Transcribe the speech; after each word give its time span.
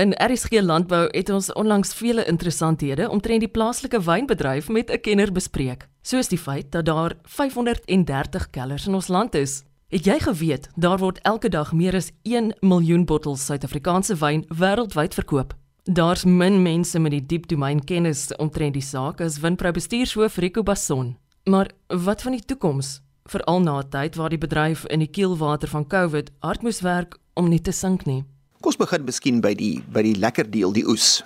In 0.00 0.14
RSG 0.16 0.60
Landbou 0.60 1.08
het 1.10 1.28
ons 1.30 1.52
onlangs 1.52 1.94
vele 1.94 2.24
interessanthede 2.24 3.10
omtrent 3.10 3.40
die 3.44 3.48
plaaslike 3.48 3.98
wynbedryf 4.00 4.68
met 4.68 4.90
'n 4.90 5.00
kenner 5.00 5.32
bespreek, 5.32 5.88
soos 6.02 6.28
die 6.28 6.38
feit 6.38 6.72
dat 6.72 6.84
daar 6.84 7.12
530 7.22 8.50
kellers 8.50 8.86
in 8.86 8.94
ons 8.94 9.08
land 9.08 9.34
is. 9.34 9.62
Het 9.88 10.04
jy 10.04 10.18
geweet 10.18 10.68
daar 10.76 10.98
word 10.98 11.18
elke 11.22 11.48
dag 11.48 11.72
meer 11.72 11.94
as 11.94 12.10
1 12.22 12.54
miljoen 12.60 13.04
bottels 13.04 13.44
Suid-Afrikaanse 13.44 14.14
wyn 14.14 14.44
wêreldwyd 14.48 15.14
verkoop? 15.14 15.54
Daar's 15.82 16.24
min 16.24 16.62
mense 16.62 16.98
met 16.98 17.10
die 17.10 17.26
diep 17.26 17.46
domein 17.48 17.84
kennis 17.84 18.36
omtrent 18.36 18.72
die 18.72 18.82
saak 18.82 19.20
as 19.20 19.40
Winpro 19.40 19.70
bestuurshoof 19.70 20.36
Rico 20.36 20.62
Basson. 20.62 21.16
Maar 21.44 21.70
wat 21.86 22.22
van 22.22 22.32
die 22.32 22.44
toekoms? 22.44 23.00
Veral 23.24 23.60
na 23.60 23.78
'n 23.78 23.88
tyd 23.88 24.16
waar 24.16 24.30
die 24.30 24.38
bedryf 24.38 24.86
in 24.86 24.98
die 24.98 25.10
kielwater 25.10 25.68
van 25.68 25.86
COVID 25.86 26.30
hard 26.38 26.62
moes 26.62 26.80
werk 26.80 27.18
om 27.34 27.48
nie 27.48 27.60
te 27.60 27.72
sink 27.72 28.06
nie. 28.06 28.24
Ons 28.72 28.80
begin 28.80 29.02
miskien 29.04 29.40
by 29.44 29.50
die 29.52 29.82
by 29.92 30.00
die 30.00 30.14
lekker 30.16 30.46
deel, 30.48 30.70
die 30.72 30.86
oes. 30.88 31.20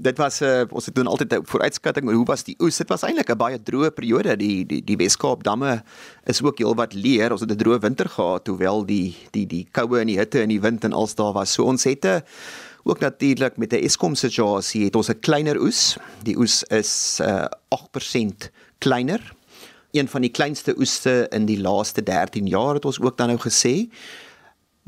Dit 0.00 0.16
was 0.16 0.40
'n 0.40 0.64
uh, 0.64 0.64
ons 0.72 0.86
het 0.88 0.94
doen 0.96 1.10
altyd 1.12 1.34
'n 1.36 1.44
vooruitskatting 1.44 2.08
oor 2.08 2.14
hoe 2.14 2.24
was 2.24 2.42
die 2.42 2.56
oes. 2.56 2.78
Dit 2.78 2.88
was 2.88 3.02
eintlik 3.04 3.28
'n 3.28 3.36
baie 3.36 3.58
droë 3.58 3.90
periode. 3.92 4.36
Die 4.38 4.64
die 4.64 4.80
die 4.80 4.96
Weskaap 4.96 5.44
damme 5.44 5.84
is 6.24 6.40
ook 6.40 6.58
heelwat 6.58 6.94
leer. 6.94 7.32
Ons 7.32 7.42
het 7.42 7.52
'n 7.52 7.56
droë 7.56 7.80
winter 7.80 8.08
gehad, 8.08 8.46
hoewel 8.46 8.86
die 8.86 9.14
die 9.30 9.46
die 9.46 9.68
koue 9.70 10.00
en 10.00 10.06
die 10.06 10.16
hitte 10.16 10.40
en 10.40 10.48
die 10.48 10.60
wind 10.60 10.84
en 10.84 10.92
als 10.92 11.14
daar 11.14 11.34
was. 11.34 11.52
So 11.52 11.64
ons 11.64 11.84
het 11.84 12.04
'n 12.04 12.22
ook 12.84 13.00
natuurlik 13.00 13.58
met 13.58 13.72
'n 13.72 13.84
Eskom 13.84 14.14
situasie 14.14 14.84
het 14.84 14.96
ons 14.96 15.10
'n 15.10 15.20
kleiner 15.20 15.60
oes. 15.60 15.98
Die 16.24 16.38
oes 16.38 16.64
is 16.70 17.18
uh, 17.20 17.44
8% 17.68 18.50
kleiner. 18.78 19.20
Een 19.92 20.08
van 20.08 20.20
die 20.22 20.30
kleinste 20.30 20.74
oeste 20.78 21.26
in 21.30 21.44
die 21.44 21.60
laaste 21.60 22.02
13 22.02 22.46
jaar 22.46 22.74
het 22.74 22.84
ons 22.84 23.00
ook 23.00 23.16
dan 23.16 23.26
nou 23.26 23.38
gesê. 23.38 23.90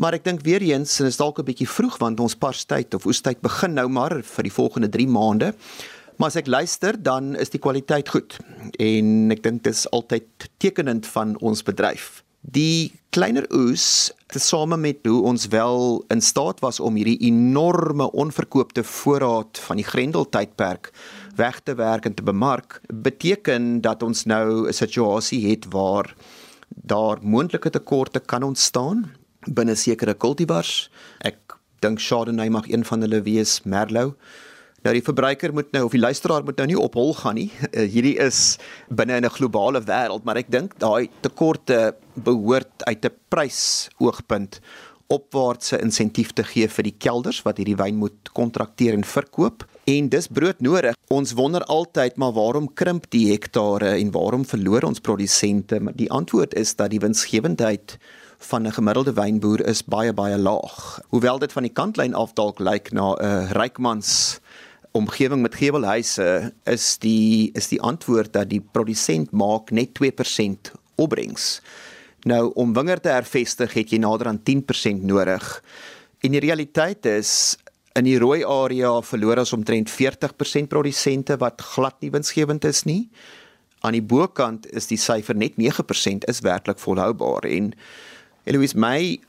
Maar 0.00 0.16
ek 0.16 0.24
dink 0.24 0.40
weer 0.46 0.62
eens 0.64 1.00
en 1.00 1.06
is 1.06 1.20
dalk 1.20 1.38
'n 1.38 1.44
bietjie 1.44 1.68
vroeg 1.68 1.98
want 1.98 2.20
ons 2.20 2.34
parstyd 2.34 2.94
of 2.94 3.06
oestyd 3.06 3.40
begin 3.40 3.74
nou 3.74 3.88
maar 3.88 4.22
vir 4.22 4.42
die 4.42 4.52
volgende 4.52 4.88
3 4.88 5.08
maande. 5.08 5.54
Maar 6.16 6.28
as 6.28 6.36
ek 6.36 6.46
luister, 6.46 7.02
dan 7.02 7.34
is 7.36 7.50
die 7.50 7.60
kwaliteit 7.60 8.08
goed. 8.08 8.38
En 8.78 9.30
ek 9.30 9.42
dink 9.42 9.62
dit 9.62 9.72
is 9.72 9.90
altyd 9.90 10.24
tekenend 10.58 11.06
van 11.06 11.36
ons 11.40 11.62
bedryf. 11.62 12.22
Die 12.40 12.92
kleiner 13.10 13.46
oes, 13.52 14.12
tesame 14.26 14.76
met 14.76 15.06
hoe 15.06 15.22
ons 15.22 15.46
wel 15.46 16.04
in 16.08 16.20
staat 16.20 16.60
was 16.60 16.80
om 16.80 16.96
hierdie 16.96 17.20
enorme 17.28 18.10
onverkoopte 18.10 18.84
voorraad 18.84 19.58
van 19.58 19.76
die 19.76 19.84
Grendel 19.84 20.28
tydperk 20.28 20.92
weg 21.36 21.60
te 21.60 21.74
werk 21.74 22.04
en 22.04 22.14
te 22.14 22.22
bemark, 22.22 22.80
beteken 22.88 23.80
dat 23.80 24.02
ons 24.02 24.24
nou 24.24 24.68
'n 24.68 24.72
situasie 24.72 25.50
het 25.50 25.66
waar 25.70 26.14
daar 26.68 27.18
moontlike 27.22 27.70
tekorte 27.70 28.20
kan 28.20 28.42
ontstaan 28.42 29.21
binne 29.46 29.74
sekere 29.76 30.14
kultivars. 30.14 30.90
Ek 31.24 31.56
dink 31.80 32.00
Chardonnay 32.00 32.48
mag 32.48 32.68
een 32.70 32.84
van 32.84 33.00
hulle 33.00 33.22
wees, 33.22 33.60
Merlot. 33.64 34.16
Nou 34.82 34.92
die 34.96 35.04
verbruiker 35.06 35.52
moet 35.54 35.68
nou 35.70 35.84
of 35.86 35.92
die 35.94 36.02
luisteraar 36.02 36.42
moet 36.42 36.58
nou 36.58 36.66
nie 36.72 36.78
op 36.78 36.96
hol 36.98 37.12
gaan 37.14 37.36
nie. 37.38 37.50
Uh, 37.70 37.86
hierdie 37.94 38.16
is 38.18 38.58
binne 38.90 39.20
in 39.20 39.26
'n 39.26 39.36
globale 39.38 39.80
wêreld, 39.80 40.24
maar 40.24 40.36
ek 40.36 40.50
dink 40.50 40.74
daai 40.78 41.08
tekorte 41.22 41.94
behoort 42.14 42.82
uit 42.86 43.04
'n 43.04 43.14
prysoogpunt 43.30 44.60
opwaartse 45.12 45.78
insentief 45.84 46.32
te 46.32 46.42
gee 46.42 46.68
vir 46.68 46.88
die 46.88 46.96
kelders 46.98 47.42
wat 47.46 47.58
hierdie 47.60 47.76
wyn 47.76 48.00
moet 48.00 48.32
kontrakteer 48.32 48.96
en 48.96 49.04
verkoop. 49.04 49.66
En 49.84 50.08
dis 50.08 50.28
broodnodig. 50.28 50.96
Ons 51.12 51.34
wonder 51.36 51.64
altyd 51.64 52.16
maar 52.16 52.32
waarom 52.32 52.70
krimp 52.74 53.10
die 53.10 53.30
hektare 53.32 53.98
en 53.98 54.10
waarom 54.14 54.44
verloor 54.44 54.86
ons 54.88 55.00
produsente? 55.00 55.80
Maar 55.80 55.96
die 55.98 56.10
antwoord 56.10 56.54
is 56.54 56.74
dat 56.76 56.90
die 56.90 57.02
winsgewendheid 57.02 57.98
van 58.44 58.66
'n 58.66 58.72
gemiddelde 58.72 59.12
wynboer 59.12 59.66
is 59.66 59.84
baie 59.84 60.12
baie 60.12 60.38
laag. 60.38 61.00
Hoewel 61.08 61.38
dit 61.38 61.52
van 61.52 61.62
die 61.62 61.72
kantlyn 61.72 62.14
af 62.14 62.32
dalk 62.32 62.58
lyk 62.58 62.92
na 62.92 63.14
'n 63.14 63.48
rykmans 63.52 64.40
omgewing 64.92 65.42
met 65.42 65.54
gevelhuise, 65.54 66.52
is 66.64 66.98
die 66.98 67.50
is 67.54 67.68
die 67.68 67.80
antwoord 67.80 68.32
dat 68.32 68.48
die 68.48 68.60
produsent 68.60 69.30
maak 69.30 69.70
net 69.70 69.94
2% 69.94 70.72
opbrengs. 70.94 71.60
Nou 72.22 72.52
om 72.54 72.72
wingerd 72.72 73.02
te 73.02 73.08
hervestig 73.08 73.72
het 73.74 73.90
jy 73.90 73.98
nader 73.98 74.26
aan 74.26 74.42
10% 74.42 75.02
nodig. 75.02 75.62
En 76.20 76.30
die 76.30 76.40
realiteit 76.40 77.06
is 77.06 77.56
in 77.98 78.04
die 78.04 78.18
rooi 78.18 78.44
area 78.44 78.94
verloor 79.04 79.42
ons 79.42 79.52
omtrent 79.52 79.90
40% 79.90 80.70
produsente 80.70 81.36
wat 81.36 81.60
glad 81.74 81.98
nie 82.00 82.12
winsgewend 82.14 82.64
is 82.64 82.84
nie. 82.88 83.10
Aan 83.82 83.96
die 83.96 84.04
bokant 84.04 84.68
is 84.70 84.86
die 84.86 85.00
syfer 85.00 85.36
net 85.36 85.58
9% 85.58 86.28
is 86.30 86.40
werklik 86.46 86.78
volhoubaar 86.78 87.48
en 87.50 87.72
Eloise 88.44 88.74
my 88.74 89.20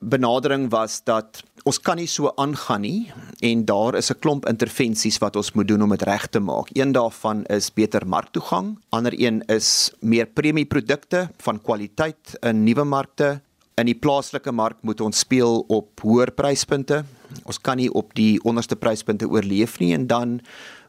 benadering 0.00 0.70
was 0.72 1.02
dat 1.04 1.42
ons 1.68 1.78
kan 1.78 1.98
nie 2.00 2.08
so 2.08 2.30
aangaan 2.40 2.82
nie 2.82 3.12
en 3.44 3.64
daar 3.68 3.94
is 4.00 4.10
'n 4.10 4.18
klomp 4.18 4.48
intervensies 4.48 5.18
wat 5.20 5.36
ons 5.36 5.52
moet 5.52 5.68
doen 5.68 5.82
om 5.82 5.90
dit 5.90 6.02
reg 6.02 6.26
te 6.26 6.40
maak. 6.40 6.70
Een 6.72 6.92
daarvan 6.92 7.44
is 7.44 7.70
beter 7.70 8.06
marktoegang, 8.06 8.78
ander 8.90 9.12
een 9.12 9.42
is 9.46 9.92
meer 10.00 10.26
premieprodukte 10.26 11.28
van 11.38 11.60
kwaliteit 11.60 12.36
in 12.40 12.64
nuwe 12.64 12.84
markte. 12.84 13.40
In 13.76 13.86
die 13.86 13.94
plaaslike 13.94 14.52
mark 14.52 14.76
moet 14.82 15.00
ons 15.00 15.18
speel 15.18 15.64
op 15.68 16.00
hoër 16.00 16.32
pryspunte. 16.32 17.04
Ons 17.44 17.58
kan 17.58 17.76
nie 17.76 17.90
op 17.90 18.14
die 18.14 18.38
onderste 18.44 18.76
pryspunte 18.76 19.28
oorleef 19.28 19.78
nie 19.80 19.92
en 19.94 20.06
dan 20.06 20.40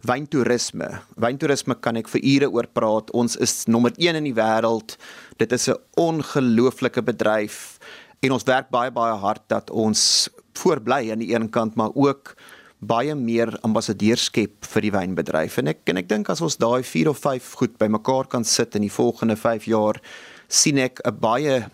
wyntoerisme. 0.07 0.89
Wyntoerisme 1.15 1.75
kan 1.79 1.97
ek 1.99 2.09
vir 2.11 2.23
ure 2.35 2.49
oor 2.51 2.67
praat. 2.67 3.11
Ons 3.11 3.35
is 3.35 3.65
nommer 3.67 3.93
1 3.97 4.19
in 4.19 4.27
die 4.29 4.35
wêreld. 4.37 4.97
Dit 5.37 5.51
is 5.51 5.69
'n 5.69 5.79
ongelooflike 5.95 7.01
bedryf 7.01 7.79
en 8.21 8.31
ons 8.31 8.43
werk 8.43 8.69
baie 8.69 8.91
baie 8.91 9.15
hard 9.15 9.43
dat 9.47 9.69
ons 9.69 10.29
voorbly 10.53 11.11
aan 11.11 11.19
die 11.19 11.33
een 11.33 11.49
kant 11.49 11.75
maar 11.75 11.91
ook 11.93 12.35
baie 12.79 13.15
meer 13.15 13.53
ambassadeurs 13.63 14.27
skep 14.29 14.65
vir 14.65 14.81
die 14.81 14.91
wynbedryf. 14.91 15.57
En 15.57 15.67
ek 15.67 15.89
en 15.91 15.97
ek 15.97 16.09
dink 16.09 16.29
as 16.29 16.41
ons 16.41 16.57
daai 16.57 16.83
4 16.83 17.09
of 17.09 17.19
5 17.23 17.53
goed 17.61 17.77
bymekaar 17.77 18.27
kan 18.27 18.43
sit 18.43 18.75
in 18.75 18.81
die 18.81 18.91
volgende 18.91 19.35
5 19.39 19.65
jaar 19.65 20.01
sien 20.47 20.77
ek 20.77 20.99
'n 21.05 21.19
baie 21.19 21.69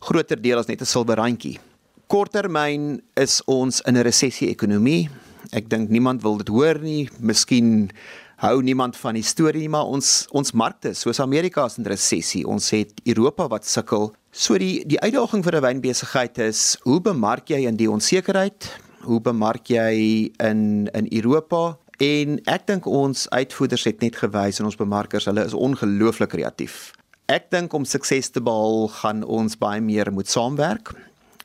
groter 0.00 0.40
deel 0.40 0.58
as 0.58 0.68
net 0.68 0.80
'n 0.80 0.84
silwerrandjie. 0.86 1.58
Korttermyn 2.06 3.00
is 3.18 3.40
ons 3.50 3.80
in 3.82 3.96
'n 3.96 4.02
resessie 4.06 4.48
ekonomie. 4.48 5.08
Ek 5.50 5.68
dink 5.68 5.90
niemand 5.90 6.22
wil 6.22 6.36
dit 6.36 6.48
hoor 6.48 6.78
nie. 6.78 7.08
Miskien 7.18 7.90
hou 8.36 8.62
niemand 8.62 8.96
van 8.96 9.14
die 9.14 9.22
storie 9.22 9.60
nie, 9.60 9.68
maar 9.68 9.86
ons 9.86 10.26
ons 10.30 10.52
markte, 10.52 10.94
soos 10.94 11.20
Amerika 11.20 11.64
is 11.64 11.78
in 11.78 11.84
resessie. 11.84 12.46
Ons 12.46 12.70
het 12.70 12.92
Europa 13.04 13.48
wat 13.48 13.66
sukkel. 13.66 14.14
So 14.30 14.56
die 14.58 14.84
die 14.86 15.00
uitdaging 15.00 15.42
vir 15.42 15.56
'n 15.56 15.62
wynbesigheid 15.62 16.38
is, 16.38 16.76
hoe 16.82 17.00
bemark 17.00 17.48
jy 17.48 17.66
in 17.66 17.76
die 17.76 17.90
onsekerheid? 17.90 18.70
Hoe 19.02 19.20
bemark 19.20 19.66
jy 19.66 20.30
in 20.38 20.88
in 20.94 21.08
Europa? 21.10 21.76
En 21.98 22.40
ek 22.46 22.66
dink 22.66 22.86
ons 22.86 23.28
uitvoerders 23.30 23.84
het 23.84 24.00
net 24.00 24.16
gewys 24.16 24.60
en 24.60 24.66
ons 24.66 24.76
bemarkers, 24.76 25.24
hulle 25.24 25.44
is 25.44 25.54
ongelooflik 25.54 26.28
kreatief. 26.28 26.92
Ek 27.26 27.50
dink 27.50 27.72
om 27.72 27.84
sukses 27.84 28.30
te 28.30 28.40
behaal, 28.40 28.88
gaan 28.88 29.24
ons 29.24 29.58
baie 29.58 29.80
meer 29.80 30.12
moet 30.12 30.28
saamwerk 30.28 30.94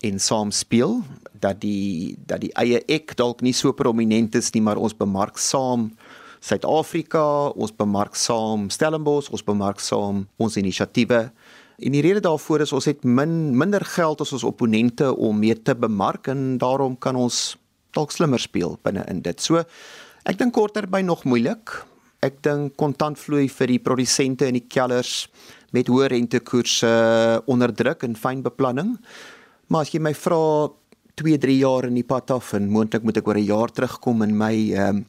en 0.02 0.20
saam 0.20 0.52
speel 0.52 1.02
dat 1.42 1.62
die 1.62 2.18
dat 2.26 2.42
die 2.42 2.52
eie 2.60 2.82
ek 2.90 3.16
dalk 3.20 3.42
nie 3.46 3.54
so 3.54 3.74
prominent 3.74 4.36
is 4.36 4.52
nie, 4.56 4.62
maar 4.62 4.82
ons 4.82 4.98
bemark 4.98 5.38
saam 5.42 5.92
Suid-Afrika, 6.42 7.54
ons 7.54 7.74
bemark 7.78 8.16
saam 8.18 8.70
Stellenbosch, 8.74 9.30
ons 9.30 9.44
bemark 9.46 9.78
saam 9.80 10.24
ons 10.42 10.56
inisiatiewe. 10.58 11.28
En 11.82 11.94
die 11.94 12.02
rede 12.02 12.24
daarvoor 12.26 12.64
is 12.66 12.74
ons 12.74 12.88
het 12.90 13.04
min 13.06 13.54
minder 13.58 13.86
geld 13.86 14.24
as 14.26 14.34
ons 14.34 14.46
opponente 14.50 15.12
om 15.14 15.38
mee 15.38 15.54
te 15.54 15.76
bemark 15.78 16.32
en 16.34 16.58
daarom 16.62 16.98
kan 16.98 17.18
ons 17.18 17.60
dalk 17.94 18.14
slimmer 18.14 18.42
speel 18.42 18.78
binne 18.82 19.06
in 19.12 19.22
dit. 19.22 19.38
So 19.42 19.62
ek 20.26 20.40
dink 20.42 20.56
kortterby 20.58 21.04
nog 21.06 21.28
moeilik. 21.30 21.76
Ek 22.26 22.42
dink 22.46 22.74
kontantvloei 22.78 23.48
vir 23.50 23.76
die 23.76 23.82
produsente 23.82 24.50
in 24.50 24.58
die 24.58 24.66
kelders 24.70 25.28
met 25.74 25.90
hoë 25.90 26.10
rentekoerse 26.14 26.90
onderdruk 27.50 28.06
en 28.06 28.18
fyn 28.18 28.42
beplanning. 28.46 28.96
Maar 29.72 29.86
as 29.86 29.94
jy 29.94 30.02
my 30.04 30.12
vra 30.12 30.68
2, 31.22 31.38
3 31.40 31.54
jaar 31.62 31.86
in 31.88 31.96
die 31.96 32.08
pad 32.08 32.32
af 32.36 32.50
en 32.58 32.68
moontlik 32.74 33.06
moet 33.08 33.22
ek 33.22 33.28
oor 33.28 33.40
'n 33.40 33.48
jaar 33.48 33.72
terugkom 33.72 34.22
en 34.22 34.36
my 34.38 34.56
ehm 34.76 34.98
um, 34.98 35.06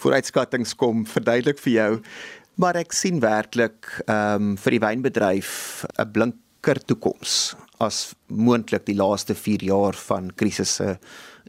vooruitskattinge 0.00 0.72
kom 0.76 1.04
verduidelik 1.04 1.58
vir 1.58 1.72
jou. 1.72 1.92
Maar 2.56 2.76
ek 2.76 2.92
sien 2.92 3.20
werklik 3.20 3.84
ehm 4.06 4.52
um, 4.52 4.56
vir 4.56 4.70
die 4.70 4.80
wynbedryf 4.80 5.84
'n 5.98 6.12
blinker 6.12 6.80
toekoms 6.86 7.56
as 7.78 8.14
moontlik 8.28 8.86
die 8.86 8.96
laaste 8.96 9.34
4 9.34 9.62
jaar 9.62 9.92
van 9.92 10.32
krisisse 10.32 10.98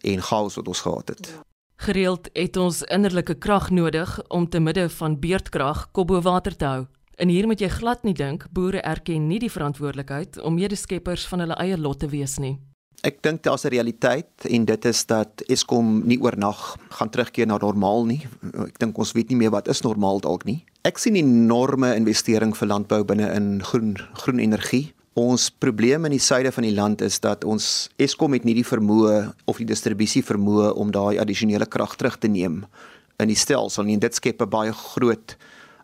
en 0.03 0.21
chaos 0.21 0.55
wat 0.55 0.67
ons 0.67 0.81
gehad 0.81 1.07
het. 1.09 1.39
Gereeld 1.77 2.29
het 2.33 2.57
ons 2.57 2.83
innerlike 2.83 3.35
krag 3.35 3.69
nodig 3.69 4.19
om 4.27 4.49
te 4.49 4.59
midde 4.59 4.89
van 4.89 5.19
beurtkrag 5.19 5.91
kop 5.91 6.07
bo 6.07 6.21
water 6.21 6.55
te 6.55 6.65
hou. 6.65 6.85
En 7.17 7.31
hier 7.33 7.47
moet 7.49 7.57
jy 7.57 7.67
glad 7.73 8.03
nie 8.05 8.13
dink 8.13 8.43
boere 8.53 8.83
erken 8.85 9.23
nie 9.25 9.39
die 9.41 9.49
verantwoordelikheid 9.49 10.37
om 10.45 10.53
medeskeppers 10.53 11.23
van 11.25 11.41
hulle 11.41 11.55
eie 11.57 11.77
lot 11.81 11.97
te 12.03 12.09
wees 12.11 12.35
nie. 12.37 12.59
Ek 13.01 13.23
dink 13.25 13.41
daar's 13.41 13.65
'n 13.65 13.73
realiteit 13.73 14.45
en 14.45 14.65
dit 14.65 14.85
is 14.85 15.05
dat 15.05 15.41
Eskom 15.49 16.05
nie 16.05 16.21
oornag 16.21 16.77
gaan 16.89 17.09
terugkeer 17.09 17.47
na 17.47 17.57
normaal 17.57 18.05
nie. 18.05 18.27
Ek 18.53 18.77
dink 18.77 18.97
ons 18.97 19.13
weet 19.13 19.29
nie 19.29 19.37
meer 19.37 19.49
wat 19.49 19.67
is 19.67 19.81
normaal 19.81 20.19
dalk 20.19 20.45
nie. 20.45 20.63
Ek 20.83 20.97
sien 20.97 21.13
'n 21.13 21.25
enorme 21.25 21.95
investering 21.95 22.55
vir 22.55 22.67
landbou 22.67 23.03
binne 23.03 23.33
in 23.33 23.63
groen 23.63 23.97
groen 24.13 24.39
energie. 24.39 24.93
Ons 25.15 25.49
probleem 25.49 26.05
in 26.05 26.11
die 26.11 26.19
suide 26.19 26.51
van 26.51 26.63
die 26.63 26.75
land 26.75 27.01
is 27.01 27.19
dat 27.19 27.43
ons 27.43 27.89
Eskom 27.97 28.33
het 28.33 28.43
nie 28.43 28.53
die 28.53 28.63
vermoë 28.63 29.33
of 29.45 29.57
die 29.57 29.65
distribusie 29.65 30.23
vermoë 30.23 30.75
om 30.75 30.91
daai 30.91 31.17
addisionele 31.17 31.65
krag 31.65 31.95
terug 31.95 32.19
te 32.19 32.27
neem 32.27 32.65
in 33.19 33.27
die 33.27 33.35
stelsel 33.35 33.83
nie. 33.83 33.97
Dit 33.97 34.13
skep 34.13 34.41
'n 34.41 34.49
baie 34.49 34.71
groot 34.71 35.35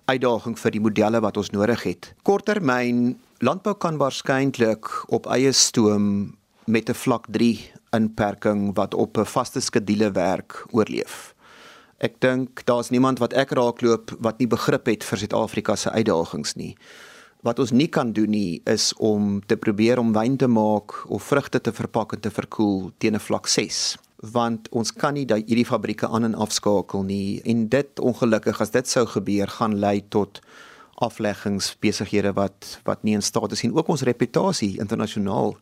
uitdaging 0.05 0.57
vir 0.59 0.71
die 0.75 0.81
modelle 0.83 1.21
wat 1.23 1.37
ons 1.39 1.51
nodig 1.53 1.83
het. 1.87 2.13
Korttermyn 2.27 3.15
landbou 3.43 3.75
kan 3.79 3.99
waarskynlik 4.01 4.89
op 5.13 5.27
eie 5.31 5.51
stoom 5.51 6.35
met 6.65 6.89
'n 6.89 6.93
vlak 6.93 7.25
3 7.29 7.71
inperking 7.91 8.75
wat 8.75 8.93
op 8.93 9.17
'n 9.17 9.25
vaste 9.25 9.61
skedule 9.61 10.11
werk 10.11 10.65
oorleef. 10.71 11.33
Ek 11.97 12.19
dink 12.19 12.65
daar's 12.65 12.89
niemand 12.89 13.19
wat 13.19 13.33
ek 13.33 13.51
raakloop 13.51 14.15
wat 14.19 14.39
nie 14.39 14.47
begrip 14.47 14.85
het 14.85 15.03
vir 15.03 15.17
Suid-Afrika 15.17 15.75
se 15.75 15.89
uitdagings 15.89 16.55
nie. 16.55 16.75
Wat 17.41 17.59
ons 17.59 17.71
nie 17.71 17.87
kan 17.87 18.11
doen 18.13 18.29
nie 18.29 18.61
is 18.65 18.93
om 18.93 19.41
te 19.45 19.57
probeer 19.57 19.99
om 19.99 20.13
wyn 20.13 20.37
te 20.37 20.47
maak 20.47 21.09
of 21.09 21.23
vrugte 21.23 21.61
te 21.61 21.71
verpak 21.71 22.13
en 22.13 22.19
te 22.19 22.31
verkoel 22.31 22.91
teen 22.97 23.15
'n 23.15 23.19
vlak 23.19 23.47
6 23.47 23.97
want 24.31 24.69
ons 24.71 24.93
kan 24.95 25.17
nie 25.17 25.25
daai 25.27 25.43
hierdie 25.43 25.67
fabrieke 25.67 26.07
aan 26.07 26.23
en 26.23 26.35
afskakel 26.45 27.03
nie 27.03 27.41
en 27.49 27.65
dit 27.67 27.99
ongelukkig 27.99 28.61
as 28.63 28.71
dit 28.71 28.87
sou 28.87 29.03
gebeur 29.15 29.51
gaan 29.59 29.75
lei 29.83 29.99
tot 30.15 30.39
afleggingsbesighede 31.03 32.31
wat 32.37 32.77
wat 32.87 33.03
nie 33.03 33.17
in 33.17 33.25
staat 33.25 33.51
is 33.51 33.65
en 33.67 33.75
ook 33.75 33.91
ons 33.91 34.05
reputasie 34.07 34.77
internasionaal 34.79 35.57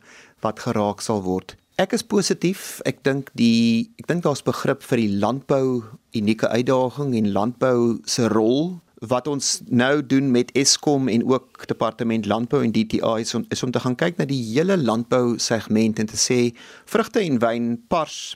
wat 0.45 0.59
geraak 0.59 1.01
sal 1.01 1.23
word. 1.25 1.55
Ek 1.81 1.95
is 1.97 2.03
positief. 2.05 2.81
Ek 2.85 3.01
dink 3.07 3.31
die 3.39 3.89
ek 3.97 4.09
dink 4.11 4.25
daar's 4.27 4.43
begrip 4.45 4.85
vir 4.85 5.01
die 5.01 5.17
landbou 5.23 5.81
unieke 6.13 6.51
uitdaging 6.51 7.15
en 7.17 7.31
landbou 7.33 7.77
se 8.05 8.27
rol 8.29 8.77
wat 9.01 9.25
ons 9.27 9.63
nou 9.65 10.05
doen 10.05 10.27
met 10.29 10.51
Eskom 10.53 11.07
en 11.09 11.23
ook 11.25 11.65
departement 11.65 12.27
landbou 12.29 12.61
en 12.61 12.73
DTI 12.75 13.23
is 13.23 13.33
om, 13.33 13.45
is 13.49 13.63
om 13.63 13.71
te 13.73 13.81
gaan 13.81 13.97
kyk 13.97 14.19
na 14.19 14.27
die 14.29 14.43
hele 14.51 14.77
landbou 14.77 15.39
segment 15.41 15.97
en 15.97 16.11
te 16.11 16.19
sê 16.19 16.51
vrugte 16.85 17.23
en 17.23 17.41
wyn 17.41 17.71
pars 17.89 18.35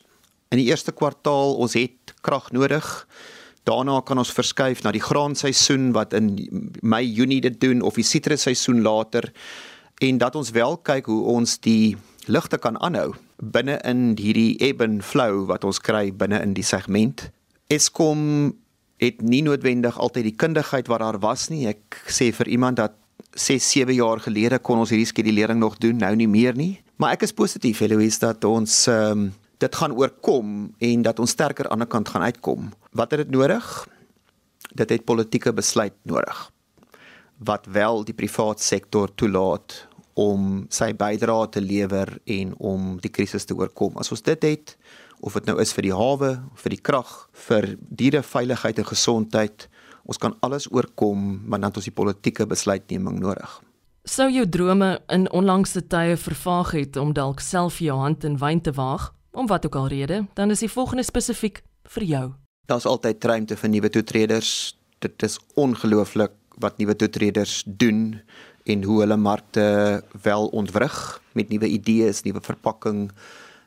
in 0.55 0.63
die 0.63 0.71
eerste 0.71 0.93
kwartaal 0.95 1.57
ons 1.59 1.75
het 1.75 2.15
krag 2.23 2.51
nodig. 2.55 2.87
Daarna 3.67 3.99
kan 4.05 4.21
ons 4.21 4.31
verskuif 4.31 4.85
na 4.85 4.93
die 4.95 5.03
graanseisoen 5.03 5.91
wat 5.95 6.13
in 6.15 6.35
Mei, 6.81 7.03
Junie 7.03 7.41
dit 7.43 7.57
doen 7.59 7.81
of 7.83 7.97
die 7.99 8.05
sitrusseisoen 8.07 8.83
later 8.85 9.31
en 10.03 10.19
dat 10.21 10.35
ons 10.35 10.51
wel 10.55 10.77
kyk 10.87 11.07
hoe 11.11 11.21
ons 11.35 11.57
die 11.63 11.95
ligte 12.31 12.59
kan 12.61 12.77
aanhou 12.83 13.13
binne 13.39 13.77
in 13.87 14.13
hierdie 14.19 14.55
ebb 14.63 14.83
and 14.85 15.03
flow 15.03 15.43
wat 15.49 15.65
ons 15.67 15.81
kry 15.83 16.07
binne 16.15 16.39
in 16.43 16.53
die 16.55 16.65
segment. 16.65 17.29
Eskom 17.71 18.53
het 19.01 19.19
nie 19.25 19.41
noodwendig 19.43 19.97
altyd 19.99 20.29
die 20.29 20.37
kundigheid 20.39 20.87
wat 20.91 21.03
daar 21.03 21.19
was 21.23 21.49
nie. 21.51 21.65
Ek 21.67 21.99
sê 22.07 22.31
vir 22.35 22.51
iemand 22.55 22.79
dat 22.79 22.95
6, 23.35 23.65
7 23.81 23.97
jaar 23.97 24.21
gelede 24.23 24.61
kon 24.63 24.79
ons 24.79 24.93
hierdie 24.93 25.09
skedulering 25.09 25.59
nog 25.59 25.75
doen, 25.83 25.97
nou 25.99 26.13
nie 26.15 26.29
meer 26.31 26.55
nie. 26.55 26.77
Maar 27.01 27.17
ek 27.17 27.25
is 27.27 27.35
positief, 27.35 27.81
Eloise, 27.83 28.21
dat 28.23 28.45
ons 28.47 28.85
ehm 28.91 29.25
um, 29.25 29.33
dit 29.57 29.75
gaan 29.75 29.95
oorkom 29.95 30.73
en 30.79 31.05
dat 31.05 31.19
ons 31.19 31.31
sterker 31.31 31.69
aan 31.69 31.83
die 31.83 31.87
kant 31.87 32.09
gaan 32.09 32.25
uitkom. 32.25 32.73
Wat 32.91 33.11
het 33.11 33.25
dit 33.25 33.31
nodig? 33.35 33.87
Dit 34.75 34.89
het 34.89 35.05
politieke 35.05 35.53
besluit 35.53 35.95
nodig 36.03 36.49
wat 37.37 37.65
wel 37.65 38.03
die 38.07 38.15
privaat 38.15 38.61
sektor 38.63 39.11
toelaat 39.15 39.87
om 40.15 40.65
sy 40.71 40.93
bydrae 40.95 41.49
te 41.51 41.61
lewer 41.61 42.13
en 42.31 42.53
om 42.63 42.95
die 43.03 43.11
krisis 43.11 43.45
te 43.45 43.55
oorkom. 43.55 43.97
As 43.99 44.11
ons 44.15 44.23
dit 44.23 44.47
het, 44.47 44.75
of 45.19 45.35
dit 45.35 45.47
nou 45.49 45.57
is 45.59 45.73
vir 45.75 45.89
die 45.89 45.95
hawe, 45.95 46.31
vir 46.55 46.75
die 46.75 46.79
krag, 46.79 47.11
vir 47.47 47.73
diere 47.79 48.23
veiligheid 48.23 48.79
en 48.79 48.87
gesondheid, 48.87 49.67
ons 50.05 50.21
kan 50.21 50.37
alles 50.45 50.69
oorkom, 50.71 51.41
maar 51.43 51.59
dan 51.59 51.73
het 51.73 51.81
ons 51.81 51.89
die 51.89 51.95
politieke 51.95 52.47
besluitneming 52.47 53.19
nodig. 53.19 53.59
Sou 54.05 54.29
jou 54.29 54.45
drome 54.47 54.99
in 55.11 55.25
onlangse 55.33 55.81
tye 55.89 56.15
vervaag 56.21 56.75
het 56.77 56.97
om 57.01 57.11
dalk 57.17 57.41
self 57.41 57.81
jou 57.81 57.97
hand 57.97 58.23
in 58.23 58.37
wyn 58.39 58.61
te 58.61 58.71
waag? 58.77 59.09
Om 59.35 59.47
wat 59.47 59.65
ook 59.65 59.75
al 59.75 59.87
rede, 59.87 60.25
dan 60.33 60.49
is 60.49 60.59
die 60.59 60.71
volgende 60.71 61.03
spesifiek 61.03 61.61
vir 61.95 62.03
jou. 62.03 62.25
Daar's 62.65 62.87
altyd 62.89 63.23
ruimte 63.23 63.55
vir 63.55 63.69
nuwe 63.69 63.89
toetreders. 63.89 64.75
Dit 64.99 65.23
is 65.23 65.37
ongelooflik 65.53 66.33
wat 66.57 66.77
nuwe 66.77 66.95
toetreders 66.95 67.63
doen 67.65 68.21
en 68.65 68.83
hoe 68.83 68.99
hulle 69.03 69.17
markte 69.17 70.03
wel 70.21 70.47
ontwrig 70.47 71.21
met 71.37 71.49
nuwe 71.49 71.67
idees, 71.69 72.23
nuwe 72.25 72.41
verpakking. 72.41 73.11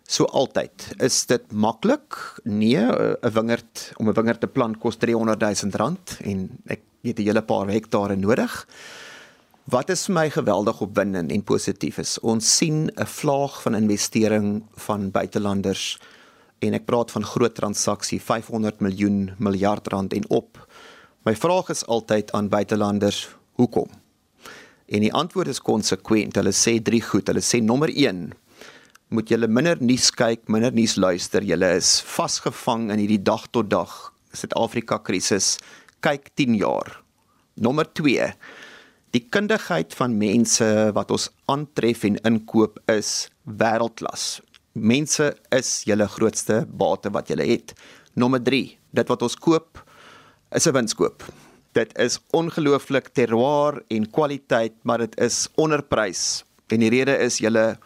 So 0.08 0.24
altyd. 0.24 0.88
Is 1.04 1.26
dit 1.28 1.52
maklik? 1.52 2.16
Nee, 2.44 2.80
'n 2.80 3.32
wingerd 3.32 3.92
om 3.96 4.08
'n 4.08 4.14
wingerd 4.14 4.40
te 4.40 4.46
plant 4.46 4.78
kos 4.78 4.96
300 4.96 5.40
000 5.40 5.76
rand 5.76 6.18
en 6.24 6.58
ek 6.66 6.80
het 7.02 7.18
'n 7.18 7.22
hele 7.22 7.42
paar 7.42 7.68
hektare 7.68 8.16
nodig. 8.16 8.66
Wat 9.68 9.90
is 9.92 10.06
vir 10.06 10.14
my 10.16 10.22
geweldig 10.32 10.78
opwindend 10.80 11.32
en 11.34 11.42
positief 11.44 11.98
is, 12.00 12.14
ons 12.24 12.40
sien 12.56 12.88
'n 12.88 13.04
vlaag 13.04 13.62
van 13.62 13.74
investering 13.74 14.64
van 14.86 15.10
buitelanders 15.10 15.98
en 16.64 16.74
ek 16.74 16.86
praat 16.86 17.10
van 17.10 17.24
groot 17.24 17.54
transaksie 17.54 18.20
500 18.20 18.80
miljoen 18.80 19.34
miljard 19.38 19.88
rand 19.92 20.12
en 20.12 20.24
op. 20.30 20.56
My 21.24 21.34
vraag 21.36 21.68
is 21.68 21.84
altyd 21.86 22.32
aan 22.32 22.48
buitelanders, 22.48 23.28
hoekom? 23.52 23.90
En 24.88 25.00
die 25.00 25.12
antwoord 25.12 25.48
is 25.48 25.60
konsekwent. 25.60 26.36
Hulle 26.36 26.52
sê 26.52 26.82
drie 26.82 27.02
goed. 27.02 27.26
Hulle 27.26 27.44
sê 27.44 27.60
nommer 27.60 27.90
1 27.90 28.32
moet 29.08 29.28
julle 29.28 29.48
minder 29.48 29.76
nuus 29.80 30.10
kyk, 30.10 30.48
minder 30.48 30.72
nuus 30.72 30.96
luister. 30.96 31.42
Julle 31.42 31.76
is 31.76 32.00
vasgevang 32.00 32.90
in 32.90 32.98
hierdie 32.98 33.22
dag 33.22 33.46
tot 33.50 33.68
dag 33.68 34.14
Suid-Afrika 34.32 34.98
krisis. 34.98 35.58
Kyk 36.00 36.30
10 36.34 36.54
jaar. 36.54 37.02
Nommer 37.54 37.84
2 37.92 38.32
Die 39.16 39.25
kundigheid 39.32 39.94
van 39.96 40.19
mense 40.20 40.66
wat 40.93 41.12
ons 41.14 41.31
aantref 41.49 42.02
en 42.05 42.19
inkoop 42.28 42.76
is 42.93 43.31
wêreldklas. 43.49 44.43
Mense 44.76 45.31
is 45.56 45.70
julle 45.88 46.05
grootste 46.12 46.58
bate 46.69 47.08
wat 47.14 47.32
julle 47.32 47.46
het. 47.49 47.72
Nommer 48.20 48.43
3, 48.44 48.60
dit 49.00 49.08
wat 49.08 49.25
ons 49.25 49.37
koop 49.40 49.81
is 50.52 50.66
'n 50.69 50.75
winskoop. 50.76 51.25
Dit 51.72 51.96
is 51.99 52.19
ongelooflik 52.32 53.08
terroir 53.14 53.82
en 53.88 54.10
kwaliteit, 54.10 54.75
maar 54.82 54.99
dit 54.99 55.20
is 55.20 55.49
onderprys. 55.56 56.44
En 56.69 56.81
die 56.81 56.90
rede 56.90 57.16
is 57.16 57.38
julle 57.38 57.78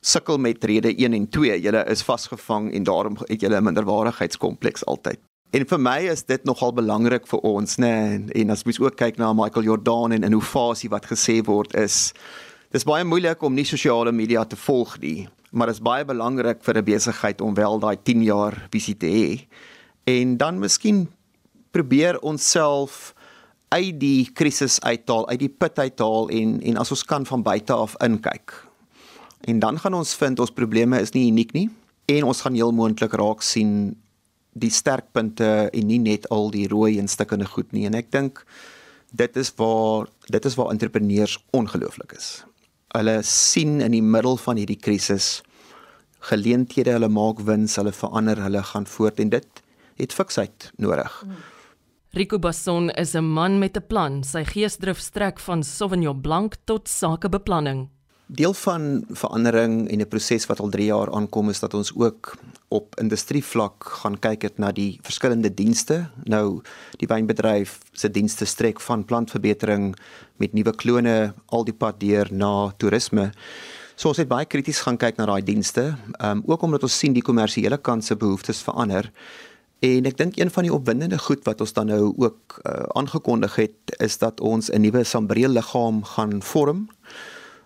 sukkel 0.00 0.38
met 0.38 0.64
rede 0.64 0.90
1 0.90 1.12
en 1.12 1.28
2. 1.28 1.60
Julle 1.60 1.84
is 1.86 2.02
vasgevang 2.02 2.72
en 2.74 2.82
daarom 2.82 3.16
het 3.28 3.40
julle 3.40 3.60
'n 3.60 3.64
minderwaardigheidskompleks 3.64 4.84
altyd. 4.84 5.20
En 5.54 5.62
vir 5.70 5.78
my 5.78 6.00
is 6.10 6.24
dit 6.26 6.42
nogal 6.48 6.72
belangrik 6.74 7.28
vir 7.30 7.42
ons, 7.46 7.76
nê, 7.78 7.86
nee, 7.86 8.14
en, 8.16 8.22
en 8.40 8.50
as 8.50 8.64
mens 8.66 8.80
ook 8.82 8.96
kyk 8.98 9.20
na 9.22 9.28
Michael 9.38 9.68
Jordan 9.68 10.16
en 10.16 10.26
innovasie 10.26 10.90
wat 10.90 11.06
gesê 11.06 11.36
word 11.46 11.76
is 11.78 12.08
dis 12.74 12.82
baie 12.82 13.04
moeilik 13.06 13.42
om 13.46 13.54
nie 13.54 13.66
sosiale 13.68 14.10
media 14.10 14.42
te 14.50 14.58
volg 14.58 14.96
nie, 14.98 15.28
maar 15.54 15.70
dit 15.70 15.78
is 15.78 15.84
baie 15.86 16.02
belangrik 16.08 16.64
vir 16.66 16.80
'n 16.80 16.84
besigheid 16.90 17.40
om 17.40 17.54
wel 17.54 17.78
daai 17.78 17.94
10 18.02 18.26
jaar 18.26 18.66
visie 18.72 18.96
te 18.98 19.06
hê. 19.06 19.46
En 20.10 20.36
dan 20.36 20.58
miskien 20.58 21.06
probeer 21.70 22.18
ons 22.18 22.50
self 22.50 23.14
uit 23.70 23.94
die 24.00 24.26
krisis 24.34 24.80
uithaal, 24.80 25.28
uit 25.28 25.38
die 25.38 25.54
put 25.54 25.78
uithaal 25.78 26.30
en 26.30 26.60
en 26.62 26.76
as 26.76 26.90
ons 26.90 27.04
kan 27.04 27.26
van 27.26 27.42
buite 27.42 27.72
af 27.72 27.94
inkyk. 28.02 28.50
En 29.46 29.58
dan 29.58 29.78
gaan 29.78 29.94
ons 29.94 30.14
vind 30.14 30.40
ons 30.40 30.50
probleme 30.50 31.00
is 31.00 31.14
nie 31.14 31.30
uniek 31.30 31.52
nie 31.52 31.70
en 32.06 32.24
ons 32.24 32.40
gaan 32.40 32.54
heel 32.54 32.72
moontlik 32.72 33.12
raak 33.12 33.42
sien 33.42 33.94
die 34.54 34.70
sterkpunte 34.70 35.68
en 35.72 35.86
nie 35.86 35.98
net 35.98 36.28
al 36.34 36.50
die 36.54 36.66
rooi 36.70 36.98
en 36.98 37.10
stikkende 37.10 37.46
goed 37.50 37.72
nie 37.72 37.86
en 37.86 37.94
ek 37.98 38.10
dink 38.14 38.44
dit 39.14 39.36
is 39.36 39.52
waar 39.58 40.08
dit 40.26 40.44
is 40.44 40.56
waar 40.58 40.70
entrepreneurs 40.70 41.38
ongelooflik 41.54 42.14
is. 42.16 42.44
Hulle 42.94 43.20
sien 43.26 43.80
in 43.82 43.94
die 43.94 44.02
middel 44.02 44.38
van 44.38 44.58
hierdie 44.58 44.78
krisis 44.78 45.42
geleenthede, 46.24 46.94
hulle 46.96 47.10
maak 47.12 47.42
wins, 47.44 47.76
hulle 47.76 47.92
verander, 47.92 48.40
hulle 48.40 48.62
gaan 48.64 48.86
voort 48.88 49.20
en 49.20 49.34
dit 49.34 49.64
het 50.00 50.14
fiksheid 50.14 50.70
nodig. 50.80 51.12
Rico 52.14 52.38
Basson 52.38 52.90
is 52.90 53.14
'n 53.14 53.24
man 53.24 53.58
met 53.58 53.76
'n 53.76 53.86
plan. 53.86 54.22
Sy 54.24 54.44
geesdrif 54.44 54.98
strek 54.98 55.40
van 55.40 55.62
Sauvignon 55.62 56.20
Blanc 56.20 56.54
tot 56.64 56.88
sakebeplanning. 56.88 57.88
Deel 58.34 58.54
van 58.54 59.04
verandering 59.08 59.90
en 59.90 60.00
'n 60.00 60.08
proses 60.08 60.46
wat 60.46 60.60
al 60.60 60.68
3 60.68 60.84
jaar 60.84 61.12
aankom 61.12 61.48
is 61.48 61.60
dat 61.60 61.74
ons 61.74 61.92
ook 61.94 62.36
op 62.68 62.98
industrievlak 63.00 63.84
gaan 63.84 64.18
kyk 64.18 64.42
het 64.42 64.58
na 64.58 64.72
die 64.72 64.98
verskillende 65.02 65.54
dienste. 65.54 66.10
Nou 66.24 66.62
die 66.96 67.06
wynbedryf 67.08 67.78
se 67.92 68.10
dienste 68.10 68.44
strek 68.44 68.80
van 68.80 69.04
plantverbetering 69.04 69.96
met 70.36 70.52
nuwe 70.52 70.74
klone 70.74 71.34
al 71.46 71.64
die 71.64 71.74
pad 71.74 72.00
deur 72.00 72.28
na 72.32 72.72
toerisme. 72.76 73.32
So 73.94 74.08
ons 74.08 74.16
het 74.16 74.28
baie 74.28 74.46
krities 74.46 74.80
gaan 74.80 74.96
kyk 74.96 75.16
na 75.16 75.26
daai 75.26 75.42
dienste, 75.42 75.94
um, 76.24 76.42
ook 76.46 76.62
omdat 76.62 76.82
ons 76.82 76.98
sien 76.98 77.12
die 77.12 77.22
kommersiële 77.22 77.78
kant 77.78 78.04
se 78.04 78.16
behoeftes 78.16 78.62
verander. 78.62 79.12
En 79.78 80.06
ek 80.06 80.16
dink 80.16 80.36
een 80.36 80.50
van 80.50 80.62
die 80.62 80.74
opwindende 80.74 81.18
goed 81.18 81.44
wat 81.44 81.60
ons 81.60 81.72
dan 81.72 81.86
nou 81.86 82.14
ook 82.16 82.60
uh, 82.66 82.82
aangekondig 82.88 83.56
het 83.56 83.96
is 83.98 84.18
dat 84.18 84.40
ons 84.40 84.70
'n 84.70 84.80
nuwe 84.80 85.04
sambreel 85.04 85.50
liggaam 85.50 86.04
gaan 86.04 86.42
vorm 86.42 86.88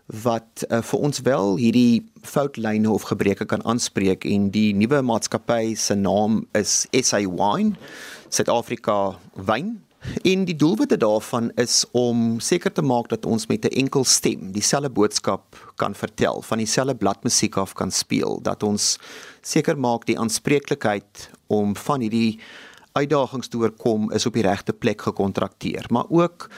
wat 0.09 0.65
uh, 0.69 0.81
vir 0.81 1.03
ons 1.05 1.21
wel 1.21 1.59
hierdie 1.61 2.05
foutlyne 2.25 2.89
of 2.91 3.11
gebreke 3.11 3.45
kan 3.45 3.65
aanspreek 3.69 4.25
en 4.25 4.49
die 4.55 4.73
nuwe 4.73 5.03
maatskappy 5.05 5.75
se 5.77 5.95
naam 5.95 6.47
is 6.57 6.87
SA 6.93 7.21
Wine 7.29 7.77
Suid-Afrika 8.33 9.19
Wyn. 9.37 9.77
En 10.25 10.45
die 10.47 10.57
doelwitte 10.57 10.97
daarvan 10.97 11.51
is 11.61 11.83
om 11.93 12.39
seker 12.41 12.73
te 12.73 12.83
maak 12.83 13.11
dat 13.13 13.27
ons 13.27 13.47
met 13.47 13.65
'n 13.65 13.75
enkel 13.85 14.05
stem 14.05 14.53
dieselfde 14.53 14.91
boodskap 14.91 15.73
kan 15.77 15.95
vertel, 15.95 16.43
van 16.43 16.59
dieselfde 16.59 16.95
bladmusiek 16.95 17.57
af 17.57 17.75
kan 17.75 17.91
speel, 17.91 18.41
dat 18.43 18.63
ons 18.63 18.99
seker 19.43 19.79
maak 19.79 20.07
die 20.07 20.19
aanspreeklikheid 20.19 21.31
om 21.47 21.77
van 21.77 22.01
hierdie 22.01 22.41
uitdagings 22.93 23.49
te 23.49 23.59
oorkom 23.59 24.13
is 24.13 24.27
op 24.27 24.33
die 24.33 24.43
regte 24.43 24.73
plek 24.73 25.01
gekontrakteer, 25.01 25.85
maar 25.89 26.07
ook 26.09 26.49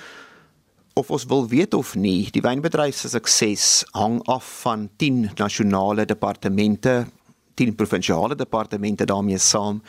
of 0.95 1.11
ons 1.11 1.25
wil 1.31 1.47
weet 1.49 1.75
of 1.75 1.95
nie, 1.95 2.29
die 2.35 2.43
wynbedryf 2.45 2.97
se 2.97 3.11
sukses 3.13 3.85
hang 3.97 4.19
af 4.29 4.47
van 4.65 4.89
10 4.97 5.31
nasionale 5.39 6.07
departemente, 6.07 7.07
10 7.55 7.75
provinsiale 7.75 8.35
departemente 8.35 9.05
daarmee 9.05 9.39
saam. 9.39 9.83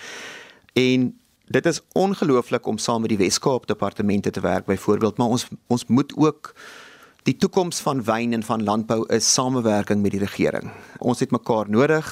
En 0.74 1.12
dit 1.52 1.66
is 1.66 1.82
ongelooflik 1.94 2.66
om 2.66 2.78
saam 2.78 3.02
met 3.02 3.10
die 3.10 3.20
Wes-Kaap 3.20 3.68
departemente 3.68 4.32
te 4.32 4.40
werk 4.40 4.66
byvoorbeeld, 4.66 5.18
maar 5.18 5.28
ons 5.28 5.48
ons 5.68 5.86
moet 5.88 6.14
ook 6.16 6.54
die 7.28 7.36
toekoms 7.38 7.82
van 7.86 8.04
wyn 8.04 8.34
en 8.34 8.44
van 8.44 8.64
landbou 8.64 9.04
is 9.14 9.34
samewerking 9.34 10.02
met 10.02 10.16
die 10.16 10.24
regering. 10.24 10.72
Ons 11.00 11.20
het 11.20 11.32
mekaar 11.32 11.70
nodig. 11.70 12.08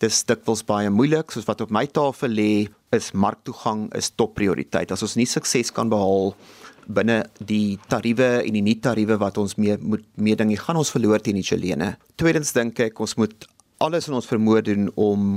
Dis 0.00 0.22
dikwels 0.24 0.62
baie 0.64 0.88
moeilik, 0.90 1.28
soos 1.32 1.44
wat 1.44 1.60
op 1.60 1.72
my 1.74 1.84
tafel 1.86 2.32
lê, 2.32 2.52
is 2.96 3.10
marktoegang 3.12 3.90
is 3.98 4.08
topprioriteit. 4.16 4.92
As 4.92 5.04
ons 5.04 5.18
nie 5.20 5.28
sukses 5.28 5.72
kan 5.76 5.92
behaal 5.92 6.32
binne 6.94 7.22
die 7.38 7.78
tariewe 7.90 8.40
en 8.42 8.56
die 8.56 8.64
nie-tariewe 8.64 9.18
wat 9.20 9.38
ons 9.38 9.56
mee 9.60 9.76
moet 9.80 10.04
meeding, 10.16 10.52
gaan 10.58 10.80
ons 10.80 10.92
verloor 10.92 11.22
teen 11.22 11.38
die 11.38 11.46
Chilene. 11.46 11.94
Tweedens 12.20 12.52
dink 12.56 12.80
ek 12.82 13.00
ons 13.00 13.16
moet 13.20 13.46
alles 13.80 14.10
in 14.10 14.16
ons 14.18 14.28
vermoë 14.28 14.64
doen 14.66 14.88
om 15.00 15.28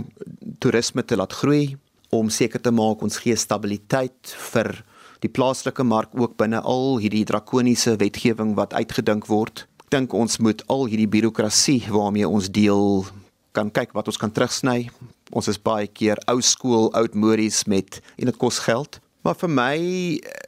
toerisme 0.63 1.05
te 1.07 1.17
laat 1.19 1.33
groei, 1.39 1.75
om 2.13 2.29
seker 2.29 2.61
te 2.61 2.73
maak 2.73 3.01
ons 3.05 3.17
gee 3.23 3.35
stabiliteit 3.39 4.33
vir 4.51 4.75
die 5.23 5.31
plaaslike 5.31 5.85
mark 5.87 6.11
ook 6.19 6.35
binne 6.37 6.59
al 6.67 6.99
hierdie 7.01 7.23
drakoniese 7.25 7.95
wetgewing 8.01 8.53
wat 8.59 8.75
uitgedink 8.75 9.29
word. 9.31 9.65
Ek 9.85 9.93
dink 9.95 10.13
ons 10.17 10.39
moet 10.43 10.61
al 10.73 10.85
hierdie 10.91 11.09
birokrasie 11.09 11.79
waarmee 11.87 12.27
ons 12.27 12.51
deel 12.51 13.05
kan 13.55 13.69
kyk 13.71 13.93
wat 13.95 14.09
ons 14.11 14.19
kan 14.19 14.33
terugsny. 14.33 14.89
Ons 15.31 15.47
is 15.49 15.61
baie 15.61 15.87
keer 15.87 16.19
ou 16.29 16.41
skool, 16.43 16.89
oud 16.97 17.15
modies 17.15 17.63
met 17.69 18.01
en 18.17 18.29
dit 18.29 18.39
kos 18.41 18.59
geld. 18.65 18.99
Maar 19.23 19.37
vir 19.39 19.51
my 19.55 19.77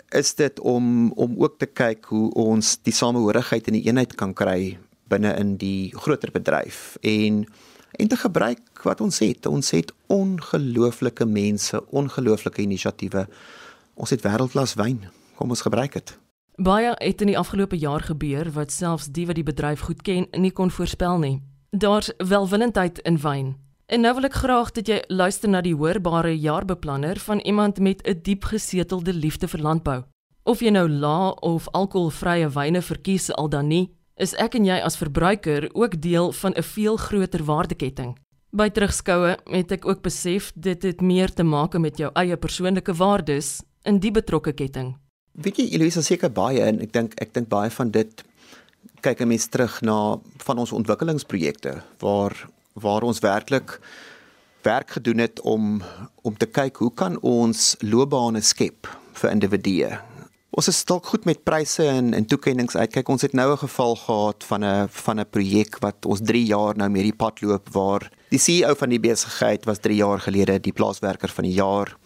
is 0.10 0.36
dit 0.36 0.60
om 0.60 1.12
om 1.12 1.36
ook 1.42 1.60
te 1.60 1.66
kyk 1.66 2.06
hoe 2.06 2.34
ons 2.34 2.78
die 2.84 2.94
samehorigheid 2.94 3.68
en 3.68 3.80
die 3.80 3.86
eenheid 3.88 4.16
kan 4.16 4.34
kry 4.34 4.78
binne 5.10 5.34
in 5.40 5.56
die 5.62 5.94
groter 5.96 6.32
bedryf 6.32 6.98
en 7.02 7.46
en 7.96 8.08
te 8.08 8.18
gebruik 8.18 8.84
wat 8.84 9.02
ons 9.02 9.20
het. 9.20 9.46
Ons 9.46 9.72
het 9.72 9.94
ongelooflike 10.08 11.26
mense, 11.26 11.80
ongelooflike 11.90 12.62
inisiatiewe. 12.62 13.28
Ons 13.94 14.12
het 14.12 14.24
wêreldklas 14.26 14.76
wyn. 14.76 15.06
Kom 15.36 15.50
ons 15.50 15.64
gebruik 15.64 15.94
dit. 15.94 16.18
Baie 16.56 16.94
het 16.98 17.22
in 17.22 17.32
die 17.32 17.40
afgelope 17.40 17.78
jaar 17.78 18.04
gebeur 18.04 18.52
wat 18.52 18.72
selfs 18.72 19.08
die 19.12 19.26
wat 19.28 19.36
die 19.36 19.48
bedryf 19.48 19.88
goed 19.88 20.02
ken 20.02 20.28
nie 20.32 20.52
kon 20.52 20.72
voorspel 20.72 21.20
nie. 21.20 21.42
Daar's 21.70 22.12
welwillendheid 22.18 23.00
in 23.00 23.20
wyn. 23.20 23.56
En 23.86 24.02
nou 24.02 24.16
wil 24.18 24.26
ek 24.26 24.38
graag 24.42 24.72
dat 24.74 24.88
jy 24.90 24.96
luister 25.14 25.50
na 25.50 25.60
die 25.62 25.76
hoorbare 25.78 26.32
jaarbeplanner 26.34 27.20
van 27.22 27.40
iemand 27.46 27.78
met 27.80 28.02
'n 28.02 28.20
diep 28.22 28.44
gesetelde 28.44 29.14
liefde 29.14 29.48
vir 29.48 29.62
landbou. 29.62 30.04
Of 30.44 30.60
jy 30.60 30.70
nou 30.70 30.90
la 30.90 31.30
of 31.30 31.70
alkoholvrye 31.70 32.50
wyne 32.50 32.82
verkies 32.82 33.32
al 33.32 33.50
dan 33.50 33.68
nie, 33.68 33.92
is 34.16 34.34
ek 34.34 34.56
en 34.56 34.66
jy 34.66 34.80
as 34.82 34.98
verbruiker 34.98 35.70
ook 35.74 36.02
deel 36.02 36.32
van 36.32 36.54
'n 36.56 36.64
veel 36.64 36.98
groter 36.98 37.44
waardeketting. 37.44 38.18
By 38.52 38.70
terugskoue 38.70 39.38
het 39.46 39.72
ek 39.72 39.86
ook 39.86 40.02
besef 40.02 40.52
dit 40.56 40.84
het 40.84 41.02
meer 41.02 41.34
te 41.34 41.44
maak 41.44 41.78
met 41.78 41.98
jou 41.98 42.12
eie 42.14 42.38
persoonlike 42.38 42.94
waardes 42.94 43.62
in 43.84 44.00
die 44.00 44.12
betrokke 44.12 44.54
ketting. 44.54 44.96
Weet 45.32 45.58
jy 45.58 45.70
Elise 45.70 46.02
seker 46.02 46.32
baie 46.32 46.62
en 46.62 46.82
ek 46.82 46.92
dink 46.92 47.14
ek 47.22 47.34
dink 47.34 47.50
baie 47.50 47.70
van 47.70 47.92
dit 47.92 48.24
kyk 49.02 49.22
'n 49.22 49.28
mens 49.28 49.48
terug 49.48 49.82
na 49.82 50.20
van 50.38 50.58
ons 50.58 50.72
ontwikkelingsprojekte 50.72 51.82
waar 52.00 52.50
waar 52.76 53.04
ons 53.08 53.20
werklik 53.24 53.80
werk 54.66 54.98
gedoen 54.98 55.24
het 55.24 55.42
om 55.42 55.82
om 56.22 56.38
te 56.38 56.50
kyk 56.50 56.78
hoe 56.84 56.92
kan 56.94 57.20
ons 57.22 57.76
loopbane 57.80 58.42
skep 58.42 58.90
vir 59.14 59.32
individue 59.32 59.94
Ons 60.56 60.70
is 60.72 60.78
dalk 60.88 61.10
goed 61.12 61.26
met 61.28 61.42
pryse 61.44 61.84
en 61.84 62.14
en 62.16 62.26
toekenninge 62.32 62.80
uitkyk. 62.80 63.10
Ons 63.12 63.26
het 63.28 63.34
nou 63.36 63.52
'n 63.52 63.58
geval 63.58 63.96
gehad 63.96 64.44
van 64.44 64.64
'n 64.64 64.88
van 64.88 65.20
'n 65.20 65.30
projek 65.30 65.80
wat 65.80 66.06
ons 66.06 66.22
3 66.24 66.46
jaar 66.46 66.78
nou 66.78 66.90
met 66.90 67.02
die 67.02 67.16
pad 67.16 67.42
loop 67.42 67.70
waar 67.70 68.10
die 68.30 68.40
CEO 68.40 68.74
van 68.74 68.90
die 68.90 69.00
besigheid 69.00 69.66
was 69.66 69.80
3 69.80 69.96
jaar 69.96 70.20
gelede 70.20 70.60
die 70.60 70.74
plaaswerker 70.74 71.30
van 71.30 71.44
die 71.44 71.54
jaar. 71.54 71.98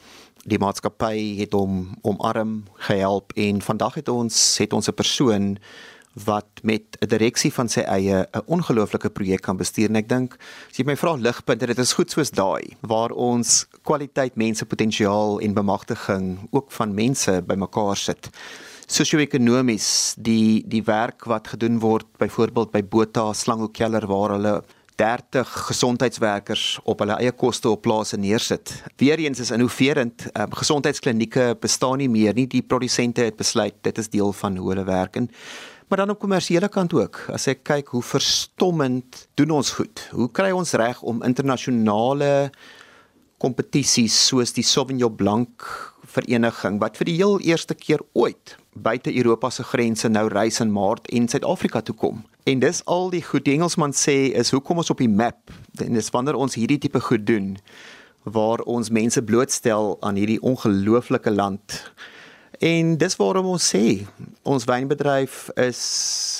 Die 0.47 0.57
maatskappy 0.57 1.37
het 1.37 1.53
hom 1.53 1.95
omarm, 2.01 2.63
gehelp 2.73 3.31
en 3.35 3.61
vandag 3.61 3.93
het 3.93 4.09
ons 4.09 4.57
het 4.57 4.73
ons 4.73 4.87
'n 4.87 4.93
persoon 4.93 5.57
wat 6.25 6.63
met 6.63 6.97
'n 6.99 7.07
direksie 7.07 7.53
van 7.53 7.69
sy 7.69 7.81
eie 7.81 8.27
'n 8.31 8.41
ongelooflike 8.45 9.09
projek 9.09 9.41
kan 9.41 9.57
bestuur 9.57 9.89
en 9.89 9.95
ek 9.95 10.09
dink 10.09 10.37
as 10.69 10.77
jy 10.77 10.85
my 10.85 10.95
vra 10.95 11.15
ligpunte 11.15 11.65
dit 11.65 11.79
is 11.79 11.93
goed 11.93 12.11
soos 12.11 12.31
daai 12.31 12.77
waar 12.81 13.11
ons 13.11 13.67
kwaliteit 13.83 14.35
mense 14.35 14.65
potensiaal 14.65 15.39
en 15.39 15.53
bemagtiging 15.53 16.47
ook 16.51 16.71
van 16.71 16.93
mense 16.93 17.41
bymekaar 17.41 17.97
sit 17.97 18.29
sosio-ekonomies 18.87 20.15
die 20.17 20.63
die 20.67 20.83
werk 20.83 21.25
wat 21.25 21.47
gedoen 21.47 21.79
word 21.79 22.07
byvoorbeeld 22.17 22.71
by 22.71 22.83
Botha 22.83 23.33
Slanghoek 23.33 23.73
Keller 23.73 24.07
waar 24.07 24.29
hulle 24.29 24.63
30 24.99 25.47
gesondheidswerkers 25.69 26.79
op 26.83 26.99
hulle 26.99 27.15
eie 27.21 27.31
koste 27.31 27.69
op 27.71 27.85
plase 27.85 28.17
neersit. 28.19 28.73
Weereens 28.99 29.39
is 29.39 29.51
innoverend, 29.55 30.25
um, 30.33 30.51
gesondheidsklinieke 30.59 31.53
bestaan 31.61 32.01
nie 32.01 32.09
meer 32.11 32.35
nie. 32.35 32.47
Die 32.51 32.61
produsente 32.61 33.23
het 33.23 33.37
besluit 33.39 33.77
dit 33.87 33.97
is 33.97 34.11
deel 34.11 34.33
van 34.41 34.57
hoe 34.59 34.73
hulle 34.73 34.83
werk 34.89 35.15
en 35.15 35.29
maar 35.89 35.97
dan 35.97 36.09
op 36.09 36.19
kommersiële 36.19 36.69
kant 36.69 36.93
ook. 36.93 37.17
As 37.33 37.47
ek 37.49 37.63
kyk 37.65 37.87
hoe 37.95 38.03
verstommend 38.05 39.25
doen 39.33 39.55
ons 39.57 39.71
goed. 39.73 40.05
Hoe 40.13 40.29
kry 40.31 40.51
ons 40.53 40.75
reg 40.77 41.01
om 41.01 41.23
internasionale 41.25 42.51
kompetisies 43.41 44.13
soos 44.27 44.53
die 44.53 44.65
Sauvignon 44.65 45.15
Blanc 45.15 45.65
vereniging 46.09 46.77
wat 46.81 46.97
vir 46.99 47.09
die 47.09 47.15
heel 47.17 47.39
eerste 47.45 47.73
keer 47.77 48.03
ooit 48.13 48.55
buite 48.73 49.11
Europa 49.15 49.49
se 49.49 49.65
grense 49.65 50.09
nou 50.09 50.27
reis 50.29 50.59
in 50.61 50.71
Maart 50.73 51.09
en 51.13 51.27
Suid-Afrika 51.27 51.81
toe 51.81 51.95
kom. 51.95 52.21
En 52.45 52.61
dis 52.61 52.83
al 52.85 53.09
die 53.13 53.23
goed 53.25 53.47
die 53.47 53.55
Engelsman 53.57 53.95
sê 53.97 54.29
is 54.37 54.53
hoekom 54.53 54.83
ons 54.83 54.93
op 54.93 55.01
die 55.01 55.09
map 55.09 55.53
en 55.81 55.97
dis 55.97 56.13
wanneer 56.13 56.37
ons 56.37 56.57
hierdie 56.57 56.79
tipe 56.85 57.01
goed 57.01 57.25
doen 57.25 57.55
waar 58.29 58.61
ons 58.69 58.91
mense 58.93 59.21
blootstel 59.25 59.95
aan 60.05 60.19
hierdie 60.19 60.41
ongelooflike 60.45 61.33
land 61.33 61.79
En 62.59 62.97
dis 62.99 63.15
waarom 63.15 63.53
ons 63.53 63.65
sê 63.71 64.01
ons 64.49 64.65
wynbedryf 64.69 65.49
is 65.57 65.81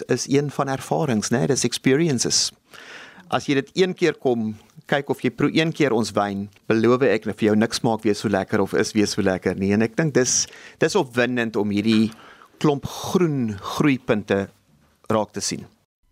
is 0.07 0.27
een 0.29 0.49
van 0.51 0.69
ervarings, 0.69 1.29
né? 1.29 1.45
Dis 1.47 1.65
experiences. 1.67 2.49
As 3.29 3.45
jy 3.45 3.59
dit 3.59 3.69
een 3.83 3.93
keer 3.93 4.17
kom 4.17 4.55
kyk 4.89 5.11
of 5.13 5.21
jy 5.21 5.29
proe 5.29 5.51
een 5.53 5.71
keer 5.75 5.93
ons 5.93 6.11
wyn, 6.17 6.47
beloof 6.69 7.05
ek 7.05 7.27
vir 7.29 7.51
jou 7.51 7.55
niks 7.55 7.83
maak 7.85 8.01
weer 8.03 8.17
so 8.17 8.29
lekker 8.29 8.61
of 8.61 8.73
is 8.73 8.95
weer 8.97 9.07
so 9.07 9.21
lekker 9.21 9.55
nie. 9.59 9.73
En 9.73 9.85
ek 9.85 9.97
dink 9.99 10.15
dis 10.17 10.47
dis 10.81 10.95
opwindend 10.97 11.59
om 11.59 11.69
hierdie 11.69 12.09
klomp 12.59 12.85
groen 12.85 13.53
groeipunte 13.75 14.47
raak 15.09 15.33
te 15.33 15.41
sien. 15.41 15.67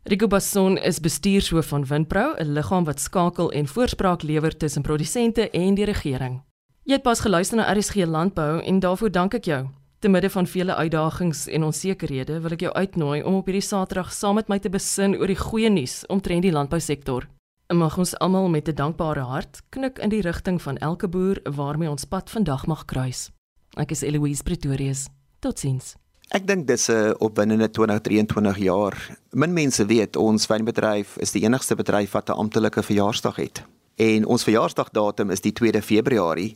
Rico 0.07 0.27
Basson 0.27 0.77
is 0.77 1.01
bestuurshoof 1.03 1.67
van 1.73 1.85
Winpro, 1.85 2.35
'n 2.39 2.53
liggaam 2.53 2.85
wat 2.85 2.99
skakel 2.99 3.51
en 3.51 3.67
voorspraak 3.67 4.23
lewer 4.23 4.57
tussen 4.57 4.81
produsente 4.81 5.49
en 5.49 5.75
die 5.75 5.85
regering. 5.85 6.41
Jy 6.83 6.93
het 6.93 7.03
pas 7.03 7.19
geluister 7.19 7.57
na 7.57 7.73
RSG 7.73 8.05
Landbou 8.05 8.61
en 8.63 8.79
daarvoor 8.79 9.11
dank 9.11 9.33
ek 9.33 9.45
jou. 9.45 9.67
Te 9.99 10.09
midde 10.09 10.29
van 10.29 10.47
vele 10.47 10.75
uitdagings 10.75 11.47
en 11.47 11.63
onsekerhede 11.63 12.35
wil 12.43 12.53
ek 12.53 12.61
jou 12.67 12.73
uitnooi 12.73 13.23
om 13.25 13.39
op 13.39 13.47
hierdie 13.49 13.65
Saterdag 13.65 14.11
saam 14.13 14.35
met 14.37 14.49
my 14.51 14.59
te 14.61 14.69
besin 14.69 15.15
oor 15.17 15.31
die 15.31 15.39
goeie 15.39 15.71
nuus 15.73 16.03
omtrent 16.13 16.45
die 16.45 16.51
landbousektor. 16.53 17.25
Mag 17.73 17.97
ons 17.97 18.13
almal 18.21 18.45
met 18.49 18.69
'n 18.69 18.75
dankbare 18.77 19.25
hart 19.25 19.61
knik 19.69 19.97
in 19.97 20.09
die 20.09 20.21
rigting 20.21 20.61
van 20.61 20.77
elke 20.77 21.07
boer 21.07 21.39
waarmee 21.43 21.89
ons 21.89 22.05
pad 22.05 22.29
vandag 22.29 22.67
mag 22.67 22.85
kruis. 22.85 23.31
Ek 23.75 23.91
is 23.91 24.01
Eloise 24.01 24.43
Pretorius. 24.43 25.07
Totsiens. 25.39 25.95
Ek 26.29 26.45
dink 26.45 26.67
dis 26.67 26.89
'n 26.89 27.15
opwindende 27.17 27.69
2023 27.69 28.57
jaar. 28.57 29.17
Min 29.31 29.53
mense 29.53 29.85
weet 29.85 30.15
ons 30.15 30.47
wynbedryf 30.47 31.17
is 31.17 31.31
die 31.31 31.41
enigste 31.41 31.75
bedryf 31.75 32.11
wat 32.11 32.29
'n 32.29 32.37
amptelike 32.37 32.83
verjaarsdag 32.83 33.35
het. 33.35 33.63
En 33.97 34.25
ons 34.29 34.43
verjaarsdagdatum 34.45 35.31
is 35.33 35.41
die 35.41 35.53
2de 35.57 35.81
Februarie 35.81 36.51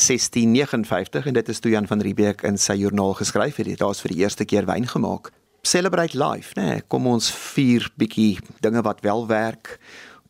1659 0.00 1.26
en 1.28 1.34
dit 1.36 1.48
is 1.52 1.58
toe 1.60 1.70
Jan 1.70 1.86
van 1.86 2.00
Riebeeck 2.00 2.40
in 2.48 2.56
sy 2.56 2.78
joernaal 2.80 3.12
geskryf 3.18 3.58
het. 3.60 3.74
Daar's 3.82 4.00
vir 4.00 4.14
die 4.14 4.22
eerste 4.24 4.46
keer 4.48 4.64
wyn 4.64 4.88
gemaak. 4.88 5.28
Celebrate 5.60 6.16
life, 6.16 6.54
né? 6.56 6.64
Nee, 6.64 6.84
kom 6.88 7.06
ons 7.10 7.28
vier 7.52 7.84
bietjie 8.00 8.38
dinge 8.64 8.80
wat 8.86 9.02
wel 9.04 9.26
werk. 9.28 9.76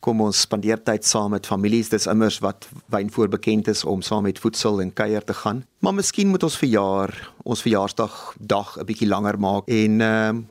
Kom 0.03 0.19
ons 0.21 0.41
spandeer 0.43 0.81
tyd 0.83 1.07
saam 1.07 1.31
met 1.37 1.47
families. 1.47 1.93
Dis 1.93 2.09
immers 2.11 2.41
wat 2.43 2.67
wyn 2.91 3.07
voor 3.15 3.31
bekend 3.31 3.71
is 3.71 3.85
om 3.87 4.03
saam 4.03 4.27
met 4.27 4.39
voedsel 4.39 4.81
en 4.83 4.91
kuier 4.91 5.23
te 5.23 5.33
gaan. 5.33 5.63
Maar 5.79 5.95
miskien 6.01 6.27
moet 6.27 6.43
ons 6.43 6.59
verjaar, 6.59 7.15
ons 7.47 7.63
verjaarsdag 7.63 8.35
dag 8.39 8.75
'n 8.75 8.85
bietjie 8.85 9.07
langer 9.07 9.39
maak 9.39 9.63
en 9.67 10.01
ehm 10.01 10.35
uh, 10.35 10.43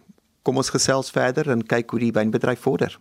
kom 0.46 0.56
ons 0.56 0.70
gesels 0.70 1.10
verder 1.10 1.50
en 1.50 1.66
kyk 1.66 1.90
hoe 1.90 2.00
die 2.00 2.12
wynbedryf 2.12 2.60
vorder. 2.60 2.98